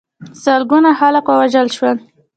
[0.43, 1.97] سلګونه خلک ووژل شول.